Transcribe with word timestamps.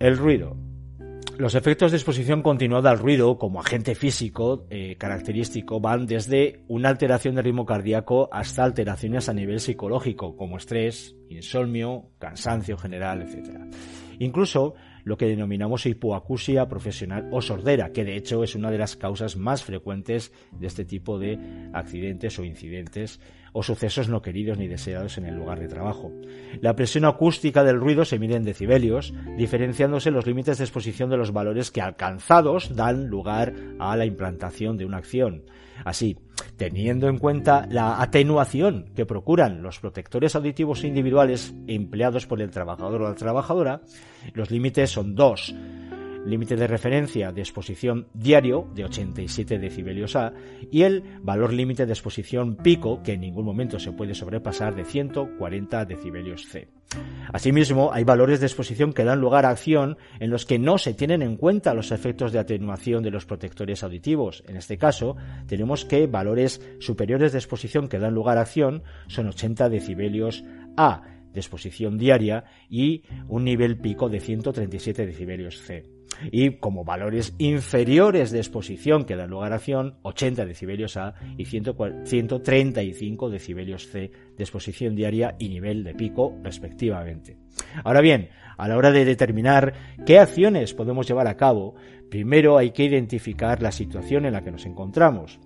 El 0.00 0.16
ruido. 0.16 0.56
Los 1.36 1.54
efectos 1.54 1.90
de 1.90 1.98
exposición 1.98 2.42
continuada 2.42 2.90
al 2.90 2.98
ruido 2.98 3.36
como 3.36 3.60
agente 3.60 3.94
físico 3.94 4.66
eh, 4.70 4.96
característico 4.96 5.78
van 5.78 6.06
desde 6.06 6.64
una 6.68 6.88
alteración 6.88 7.34
del 7.34 7.44
ritmo 7.44 7.66
cardíaco 7.66 8.30
hasta 8.32 8.64
alteraciones 8.64 9.28
a 9.28 9.34
nivel 9.34 9.60
psicológico 9.60 10.36
como 10.36 10.56
estrés, 10.56 11.16
insomnio, 11.28 12.12
cansancio 12.18 12.78
general, 12.78 13.20
etc. 13.20 13.58
Incluso 14.20 14.74
lo 15.10 15.16
que 15.16 15.26
denominamos 15.26 15.86
hipoacusia 15.86 16.68
profesional 16.68 17.28
o 17.32 17.42
sordera, 17.42 17.90
que 17.90 18.04
de 18.04 18.14
hecho 18.14 18.44
es 18.44 18.54
una 18.54 18.70
de 18.70 18.78
las 18.78 18.94
causas 18.94 19.36
más 19.36 19.64
frecuentes 19.64 20.32
de 20.52 20.68
este 20.68 20.84
tipo 20.84 21.18
de 21.18 21.36
accidentes 21.72 22.38
o 22.38 22.44
incidentes 22.44 23.18
o 23.52 23.64
sucesos 23.64 24.08
no 24.08 24.22
queridos 24.22 24.56
ni 24.56 24.68
deseados 24.68 25.18
en 25.18 25.26
el 25.26 25.34
lugar 25.34 25.58
de 25.58 25.66
trabajo. 25.66 26.12
La 26.60 26.76
presión 26.76 27.06
acústica 27.06 27.64
del 27.64 27.80
ruido 27.80 28.04
se 28.04 28.20
mide 28.20 28.36
en 28.36 28.44
decibelios, 28.44 29.12
diferenciándose 29.36 30.12
los 30.12 30.28
límites 30.28 30.58
de 30.58 30.64
exposición 30.64 31.10
de 31.10 31.16
los 31.16 31.32
valores 31.32 31.72
que 31.72 31.80
alcanzados 31.80 32.76
dan 32.76 33.08
lugar 33.08 33.52
a 33.80 33.96
la 33.96 34.06
implantación 34.06 34.76
de 34.76 34.84
una 34.84 34.98
acción. 34.98 35.42
Así, 35.84 36.18
teniendo 36.60 37.08
en 37.08 37.16
cuenta 37.16 37.66
la 37.70 38.02
atenuación 38.02 38.90
que 38.94 39.06
procuran 39.06 39.62
los 39.62 39.80
protectores 39.80 40.36
auditivos 40.36 40.84
individuales 40.84 41.54
empleados 41.66 42.26
por 42.26 42.42
el 42.42 42.50
trabajador 42.50 43.00
o 43.00 43.08
la 43.08 43.14
trabajadora, 43.14 43.80
los 44.34 44.50
límites 44.50 44.90
son 44.90 45.14
dos 45.14 45.54
límite 46.26 46.56
de 46.56 46.66
referencia 46.66 47.32
de 47.32 47.40
exposición 47.40 48.08
diario 48.14 48.68
de 48.74 48.84
87 48.84 49.58
decibelios 49.58 50.16
A 50.16 50.32
y 50.70 50.82
el 50.82 51.02
valor 51.22 51.52
límite 51.52 51.86
de 51.86 51.92
exposición 51.92 52.56
pico 52.56 53.02
que 53.02 53.14
en 53.14 53.20
ningún 53.20 53.44
momento 53.44 53.78
se 53.78 53.92
puede 53.92 54.14
sobrepasar 54.14 54.74
de 54.74 54.84
140 54.84 55.84
decibelios 55.84 56.46
C. 56.46 56.68
Asimismo, 57.32 57.92
hay 57.92 58.02
valores 58.02 58.40
de 58.40 58.46
exposición 58.46 58.92
que 58.92 59.04
dan 59.04 59.20
lugar 59.20 59.46
a 59.46 59.50
acción 59.50 59.96
en 60.18 60.30
los 60.30 60.44
que 60.44 60.58
no 60.58 60.78
se 60.78 60.94
tienen 60.94 61.22
en 61.22 61.36
cuenta 61.36 61.74
los 61.74 61.92
efectos 61.92 62.32
de 62.32 62.40
atenuación 62.40 63.02
de 63.02 63.12
los 63.12 63.26
protectores 63.26 63.84
auditivos. 63.84 64.42
En 64.48 64.56
este 64.56 64.76
caso, 64.76 65.16
tenemos 65.46 65.84
que 65.84 66.08
valores 66.08 66.60
superiores 66.80 67.32
de 67.32 67.38
exposición 67.38 67.88
que 67.88 68.00
dan 68.00 68.14
lugar 68.14 68.38
a 68.38 68.42
acción 68.42 68.82
son 69.06 69.28
80 69.28 69.68
decibelios 69.68 70.44
A 70.76 71.02
de 71.32 71.38
exposición 71.38 71.96
diaria 71.96 72.44
y 72.68 73.04
un 73.28 73.44
nivel 73.44 73.78
pico 73.78 74.08
de 74.08 74.18
137 74.18 75.06
decibelios 75.06 75.60
C 75.60 75.99
y 76.30 76.58
como 76.58 76.84
valores 76.84 77.34
inferiores 77.38 78.30
de 78.30 78.38
exposición 78.38 79.04
que 79.04 79.16
dan 79.16 79.30
lugar 79.30 79.52
a 79.52 79.56
acción 79.56 79.96
80 80.02 80.46
decibelios 80.46 80.96
A 80.96 81.14
y 81.36 81.44
135 81.44 83.30
decibelios 83.30 83.88
C 83.88 84.10
de 84.36 84.42
exposición 84.44 84.94
diaria 84.94 85.36
y 85.38 85.48
nivel 85.48 85.84
de 85.84 85.94
pico 85.94 86.36
respectivamente. 86.42 87.36
Ahora 87.84 88.00
bien, 88.00 88.30
a 88.56 88.68
la 88.68 88.76
hora 88.76 88.90
de 88.90 89.04
determinar 89.04 89.74
qué 90.06 90.18
acciones 90.18 90.74
podemos 90.74 91.06
llevar 91.06 91.26
a 91.26 91.36
cabo, 91.36 91.74
primero 92.10 92.58
hay 92.58 92.72
que 92.72 92.84
identificar 92.84 93.62
la 93.62 93.72
situación 93.72 94.26
en 94.26 94.32
la 94.32 94.42
que 94.42 94.50
nos 94.50 94.66
encontramos. 94.66 95.40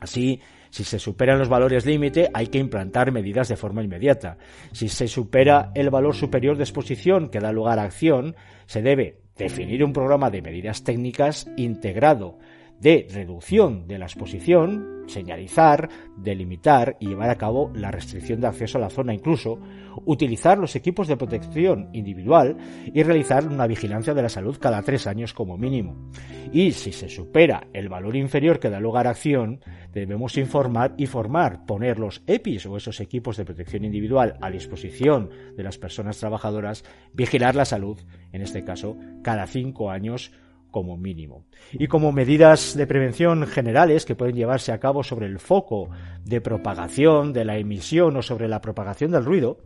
Así, 0.00 0.40
si 0.70 0.84
se 0.84 0.98
superan 0.98 1.38
los 1.38 1.48
valores 1.48 1.86
límite, 1.86 2.30
hay 2.34 2.48
que 2.48 2.58
implantar 2.58 3.12
medidas 3.12 3.48
de 3.48 3.56
forma 3.56 3.82
inmediata. 3.82 4.38
Si 4.72 4.88
se 4.88 5.08
supera 5.08 5.70
el 5.74 5.90
valor 5.90 6.14
superior 6.14 6.56
de 6.56 6.64
exposición 6.64 7.30
que 7.30 7.40
da 7.40 7.52
lugar 7.52 7.78
a 7.78 7.84
acción, 7.84 8.36
se 8.66 8.82
debe 8.82 9.25
definir 9.36 9.84
un 9.84 9.92
programa 9.92 10.30
de 10.30 10.42
medidas 10.42 10.82
técnicas 10.82 11.48
integrado 11.56 12.38
de 12.80 13.06
reducción 13.10 13.86
de 13.86 13.98
la 13.98 14.06
exposición, 14.06 15.04
señalizar, 15.06 15.88
delimitar 16.16 16.96
y 17.00 17.08
llevar 17.08 17.30
a 17.30 17.36
cabo 17.36 17.70
la 17.74 17.90
restricción 17.90 18.40
de 18.40 18.48
acceso 18.48 18.78
a 18.78 18.82
la 18.82 18.90
zona, 18.90 19.14
incluso 19.14 19.58
utilizar 20.04 20.58
los 20.58 20.76
equipos 20.76 21.08
de 21.08 21.16
protección 21.16 21.88
individual 21.92 22.56
y 22.92 23.02
realizar 23.02 23.46
una 23.46 23.66
vigilancia 23.66 24.14
de 24.14 24.22
la 24.22 24.28
salud 24.28 24.58
cada 24.60 24.82
tres 24.82 25.06
años 25.06 25.32
como 25.32 25.56
mínimo. 25.56 26.10
Y 26.52 26.72
si 26.72 26.92
se 26.92 27.08
supera 27.08 27.68
el 27.72 27.88
valor 27.88 28.16
inferior 28.16 28.58
que 28.58 28.70
da 28.70 28.80
lugar 28.80 29.06
a 29.06 29.10
acción, 29.10 29.60
debemos 29.92 30.36
informar 30.36 30.94
y 30.96 31.06
formar, 31.06 31.64
poner 31.66 31.98
los 31.98 32.22
EPIs 32.26 32.66
o 32.66 32.76
esos 32.76 33.00
equipos 33.00 33.36
de 33.36 33.44
protección 33.44 33.84
individual 33.84 34.36
a 34.40 34.50
disposición 34.50 35.30
de 35.56 35.62
las 35.62 35.78
personas 35.78 36.18
trabajadoras, 36.18 36.84
vigilar 37.14 37.54
la 37.54 37.64
salud, 37.64 37.98
en 38.32 38.42
este 38.42 38.64
caso, 38.64 38.96
cada 39.22 39.46
cinco 39.46 39.90
años 39.90 40.32
como 40.70 40.96
mínimo. 40.96 41.44
Y 41.72 41.86
como 41.86 42.12
medidas 42.12 42.76
de 42.76 42.86
prevención 42.86 43.46
generales 43.46 44.04
que 44.04 44.14
pueden 44.14 44.36
llevarse 44.36 44.72
a 44.72 44.78
cabo 44.78 45.02
sobre 45.02 45.26
el 45.26 45.38
foco 45.38 45.90
de 46.24 46.40
propagación 46.40 47.32
de 47.32 47.44
la 47.44 47.56
emisión 47.56 48.16
o 48.16 48.22
sobre 48.22 48.48
la 48.48 48.60
propagación 48.60 49.10
del 49.10 49.24
ruido, 49.24 49.58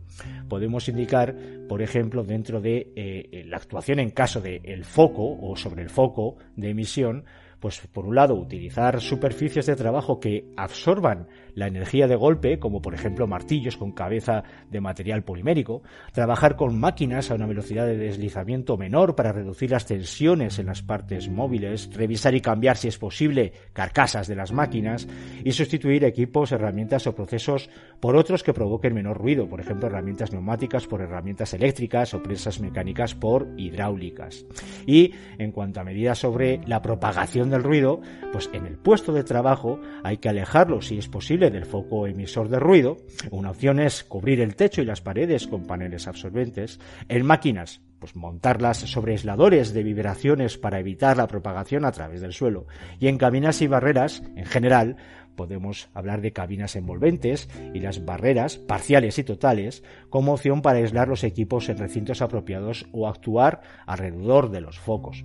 podemos 0.47 0.87
indicar, 0.89 1.35
por 1.67 1.81
ejemplo, 1.81 2.23
dentro 2.23 2.61
de 2.61 2.91
eh, 2.95 3.43
la 3.47 3.57
actuación 3.57 3.99
en 3.99 4.11
caso 4.11 4.41
del 4.41 4.61
el 4.63 4.85
foco 4.85 5.37
o 5.41 5.55
sobre 5.55 5.83
el 5.83 5.89
foco 5.89 6.37
de 6.55 6.69
emisión, 6.69 7.25
pues 7.61 7.79
por 7.93 8.05
un 8.05 8.15
lado 8.15 8.35
utilizar 8.35 8.99
superficies 8.99 9.67
de 9.67 9.75
trabajo 9.75 10.19
que 10.19 10.51
absorban 10.57 11.27
la 11.53 11.67
energía 11.67 12.07
de 12.07 12.15
golpe, 12.15 12.59
como 12.59 12.81
por 12.81 12.95
ejemplo 12.95 13.27
martillos 13.27 13.77
con 13.77 13.91
cabeza 13.91 14.43
de 14.69 14.81
material 14.81 15.23
polimérico, 15.23 15.83
trabajar 16.11 16.55
con 16.55 16.79
máquinas 16.79 17.29
a 17.29 17.35
una 17.35 17.45
velocidad 17.45 17.85
de 17.85 17.97
deslizamiento 17.97 18.77
menor 18.77 19.15
para 19.15 19.31
reducir 19.31 19.69
las 19.71 19.85
tensiones 19.85 20.57
en 20.57 20.65
las 20.65 20.81
partes 20.81 21.29
móviles, 21.29 21.89
revisar 21.93 22.33
y 22.33 22.41
cambiar 22.41 22.77
si 22.77 22.87
es 22.87 22.97
posible 22.97 23.53
carcasas 23.73 24.27
de 24.27 24.35
las 24.35 24.51
máquinas 24.51 25.07
y 25.43 25.51
sustituir 25.51 26.03
equipos, 26.03 26.51
herramientas 26.51 27.05
o 27.05 27.13
procesos 27.13 27.69
por 27.99 28.15
otros 28.15 28.41
que 28.41 28.53
provoquen 28.53 28.95
menor 28.95 29.19
ruido, 29.19 29.47
por 29.47 29.59
ejemplo 29.59 29.87
herramientas 29.87 30.31
neumáticas 30.31 30.87
por 30.87 31.01
herramientas 31.01 31.53
eléctricas 31.53 32.15
o 32.15 32.23
presas 32.23 32.59
mecánicas 32.59 33.13
por 33.13 33.47
hidráulicas. 33.57 34.45
Y 34.87 35.13
en 35.37 35.51
cuanto 35.51 35.79
a 35.79 35.83
medidas 35.83 36.17
sobre 36.17 36.59
la 36.65 36.81
propagación 36.81 37.50
del 37.51 37.63
ruido, 37.63 38.01
pues 38.31 38.49
en 38.53 38.65
el 38.65 38.77
puesto 38.77 39.13
de 39.13 39.23
trabajo 39.23 39.79
hay 40.03 40.17
que 40.17 40.29
alejarlo 40.29 40.81
si 40.81 40.97
es 40.97 41.07
posible 41.07 41.51
del 41.51 41.65
foco 41.65 42.07
emisor 42.07 42.49
de 42.49 42.59
ruido. 42.59 42.97
Una 43.29 43.51
opción 43.51 43.79
es 43.79 44.03
cubrir 44.03 44.41
el 44.41 44.55
techo 44.55 44.81
y 44.81 44.85
las 44.85 45.01
paredes 45.01 45.47
con 45.47 45.65
paneles 45.65 46.07
absorbentes. 46.07 46.79
En 47.07 47.25
máquinas, 47.25 47.81
pues 47.99 48.15
montarlas 48.15 48.77
sobre 48.77 49.11
aisladores 49.11 49.73
de 49.73 49.83
vibraciones 49.83 50.57
para 50.57 50.79
evitar 50.79 51.17
la 51.17 51.27
propagación 51.27 51.85
a 51.85 51.91
través 51.91 52.21
del 52.21 52.33
suelo. 52.33 52.65
Y 52.99 53.07
en 53.07 53.19
cabinas 53.19 53.61
y 53.61 53.67
barreras, 53.67 54.23
en 54.35 54.45
general, 54.45 54.97
podemos 55.35 55.89
hablar 55.93 56.21
de 56.21 56.33
cabinas 56.33 56.75
envolventes 56.75 57.49
y 57.73 57.79
las 57.79 58.03
barreras, 58.03 58.57
parciales 58.57 59.19
y 59.19 59.23
totales, 59.23 59.83
como 60.09 60.33
opción 60.33 60.61
para 60.61 60.79
aislar 60.79 61.07
los 61.07 61.23
equipos 61.23 61.69
en 61.69 61.77
recintos 61.77 62.21
apropiados 62.21 62.87
o 62.91 63.07
actuar 63.07 63.61
alrededor 63.85 64.49
de 64.49 64.61
los 64.61 64.79
focos. 64.79 65.23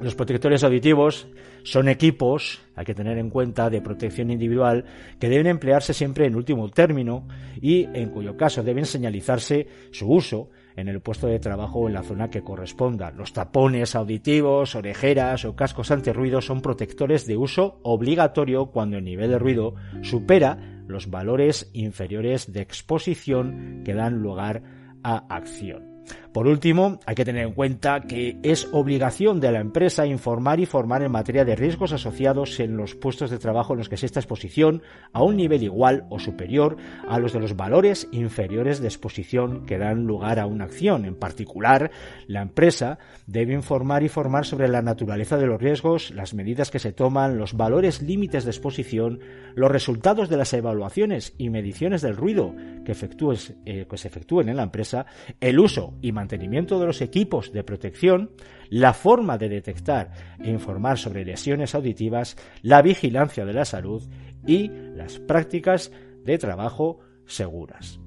Los 0.00 0.14
protectores 0.14 0.64
auditivos 0.64 1.28
son 1.62 1.88
equipos, 1.88 2.60
hay 2.74 2.86
que 2.86 2.94
tener 2.94 3.18
en 3.18 3.28
cuenta, 3.28 3.68
de 3.68 3.82
protección 3.82 4.30
individual 4.30 4.86
que 5.18 5.28
deben 5.28 5.46
emplearse 5.46 5.92
siempre 5.92 6.24
en 6.24 6.36
último 6.36 6.70
término 6.70 7.28
y 7.60 7.84
en 7.92 8.08
cuyo 8.08 8.34
caso 8.34 8.62
deben 8.62 8.86
señalizarse 8.86 9.68
su 9.90 10.10
uso 10.10 10.48
en 10.74 10.88
el 10.88 11.00
puesto 11.00 11.26
de 11.26 11.38
trabajo 11.38 11.80
o 11.80 11.88
en 11.88 11.94
la 11.94 12.02
zona 12.02 12.30
que 12.30 12.42
corresponda. 12.42 13.10
Los 13.10 13.34
tapones 13.34 13.94
auditivos, 13.94 14.74
orejeras 14.74 15.44
o 15.44 15.54
cascos 15.54 15.90
antirruido 15.90 16.40
son 16.40 16.62
protectores 16.62 17.26
de 17.26 17.36
uso 17.36 17.78
obligatorio 17.82 18.66
cuando 18.66 18.96
el 18.96 19.04
nivel 19.04 19.30
de 19.30 19.38
ruido 19.38 19.74
supera 20.00 20.82
los 20.86 21.10
valores 21.10 21.68
inferiores 21.74 22.52
de 22.54 22.62
exposición 22.62 23.82
que 23.84 23.92
dan 23.92 24.22
lugar 24.22 24.62
a 25.02 25.34
acción. 25.34 25.89
Por 26.32 26.46
último, 26.46 27.00
hay 27.06 27.16
que 27.16 27.24
tener 27.24 27.44
en 27.44 27.54
cuenta 27.54 28.02
que 28.02 28.38
es 28.44 28.68
obligación 28.72 29.40
de 29.40 29.50
la 29.50 29.58
empresa 29.58 30.06
informar 30.06 30.60
y 30.60 30.66
formar 30.66 31.02
en 31.02 31.10
materia 31.10 31.44
de 31.44 31.56
riesgos 31.56 31.92
asociados 31.92 32.60
en 32.60 32.76
los 32.76 32.94
puestos 32.94 33.30
de 33.30 33.38
trabajo 33.38 33.72
en 33.72 33.78
los 33.78 33.88
que 33.88 33.96
exista 33.96 34.20
exposición 34.20 34.82
a 35.12 35.24
un 35.24 35.36
nivel 35.36 35.64
igual 35.64 36.04
o 36.08 36.20
superior 36.20 36.76
a 37.08 37.18
los 37.18 37.32
de 37.32 37.40
los 37.40 37.56
valores 37.56 38.08
inferiores 38.12 38.80
de 38.80 38.86
exposición 38.86 39.66
que 39.66 39.78
dan 39.78 40.06
lugar 40.06 40.38
a 40.38 40.46
una 40.46 40.66
acción. 40.66 41.04
En 41.04 41.16
particular, 41.16 41.90
la 42.28 42.42
empresa 42.42 42.98
debe 43.26 43.52
informar 43.52 44.04
y 44.04 44.08
formar 44.08 44.46
sobre 44.46 44.68
la 44.68 44.82
naturaleza 44.82 45.36
de 45.36 45.46
los 45.46 45.60
riesgos, 45.60 46.12
las 46.12 46.32
medidas 46.32 46.70
que 46.70 46.78
se 46.78 46.92
toman, 46.92 47.38
los 47.38 47.54
valores 47.54 48.02
límites 48.02 48.44
de 48.44 48.50
exposición, 48.50 49.18
los 49.56 49.70
resultados 49.70 50.28
de 50.28 50.36
las 50.36 50.52
evaluaciones 50.52 51.34
y 51.38 51.50
mediciones 51.50 52.02
del 52.02 52.16
ruido 52.16 52.54
que, 52.84 52.92
eh, 52.92 53.86
se 53.94 54.08
efectúen 54.08 54.48
en 54.48 54.56
la 54.56 54.62
empresa, 54.62 55.06
el 55.40 55.58
y 56.00 56.12
mantenimiento 56.12 56.78
de 56.78 56.86
los 56.86 57.00
equipos 57.00 57.52
de 57.52 57.64
protección, 57.64 58.30
la 58.68 58.92
forma 58.92 59.38
de 59.38 59.48
detectar 59.48 60.10
e 60.38 60.50
informar 60.50 60.98
sobre 60.98 61.24
lesiones 61.24 61.74
auditivas, 61.74 62.36
la 62.62 62.82
vigilancia 62.82 63.44
de 63.44 63.52
la 63.52 63.64
salud 63.64 64.02
y 64.46 64.68
las 64.68 65.18
prácticas 65.18 65.92
de 66.24 66.38
trabajo 66.38 67.00
seguras. 67.26 68.00